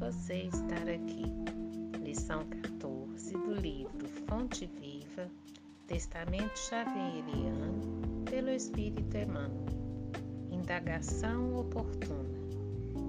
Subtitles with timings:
[0.00, 1.32] você estar aqui.
[2.02, 5.30] Lição 14 do livro Fonte Viva,
[5.86, 9.66] Testamento Xavieriano, pelo Espírito Emmanuel.
[10.50, 12.40] Indagação oportuna.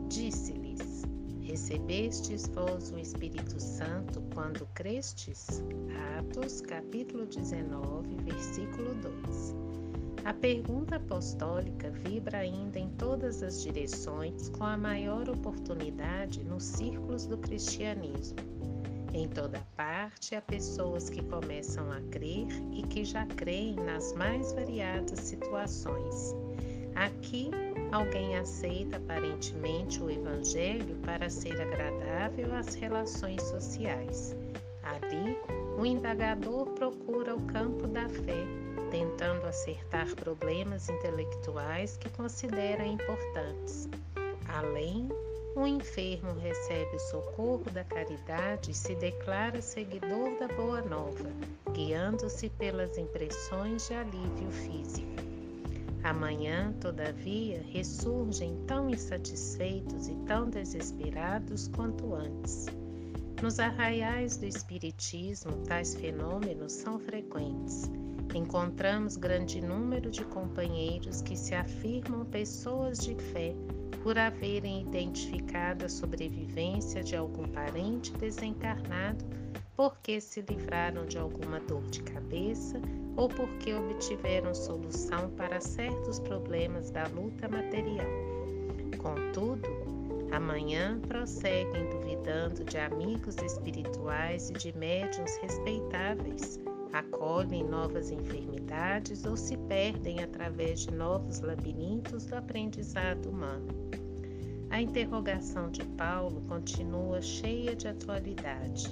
[0.07, 1.01] Disse-lhes:
[1.41, 5.63] Recebestes vós o Espírito Santo quando crestes?
[6.19, 9.84] Atos, capítulo 19, versículo 2.
[10.25, 17.27] A pergunta apostólica vibra ainda em todas as direções com a maior oportunidade nos círculos
[17.27, 18.39] do cristianismo.
[19.13, 24.51] Em toda parte há pessoas que começam a crer e que já creem nas mais
[24.51, 26.33] variadas situações.
[26.95, 27.51] Aqui,
[27.91, 34.35] alguém aceita aparentemente o Evangelho para ser agradável às relações sociais.
[34.81, 35.37] Ali,
[35.77, 38.44] o indagador procura o campo da fé
[39.05, 43.87] tentando acertar problemas intelectuais que considera importantes.
[44.47, 45.07] Além,
[45.55, 51.29] o enfermo recebe o socorro da caridade e se declara seguidor da Boa Nova,
[51.71, 55.23] guiando-se pelas impressões de alívio físico.
[56.03, 62.65] Amanhã, todavia, ressurgem tão insatisfeitos e tão desesperados quanto antes.
[63.41, 67.89] Nos arraiais do Espiritismo, tais fenômenos são frequentes
[68.33, 73.55] Encontramos grande número de companheiros que se afirmam pessoas de fé
[74.03, 79.25] por haverem identificado a sobrevivência de algum parente desencarnado
[79.75, 82.79] porque se livraram de alguma dor de cabeça
[83.15, 88.07] ou porque obtiveram solução para certos problemas da luta material.
[88.97, 89.69] Contudo,
[90.31, 96.59] amanhã prosseguem duvidando de amigos espirituais e de médiuns respeitáveis
[96.95, 103.67] acolhem novas enfermidades ou se perdem através de novos labirintos do aprendizado humano.
[104.69, 108.87] A interrogação de Paulo continua cheia de atualidade.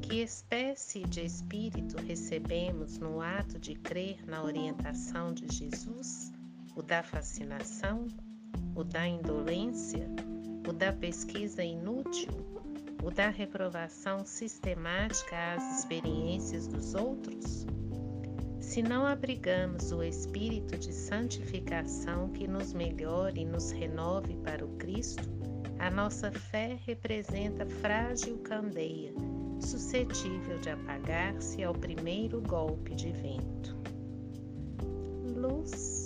[0.00, 6.32] Que espécie de espírito recebemos no ato de crer na orientação de Jesus?
[6.76, 8.06] O da fascinação?
[8.76, 10.08] O da indolência?
[10.68, 12.59] O da pesquisa inútil?
[13.02, 17.66] O da reprovação sistemática às experiências dos outros?
[18.60, 24.76] Se não abrigamos o espírito de santificação que nos melhore e nos renove para o
[24.76, 25.28] Cristo,
[25.78, 29.12] a nossa fé representa frágil candeia,
[29.58, 33.76] suscetível de apagar-se ao primeiro golpe de vento.
[35.34, 35.99] Luz.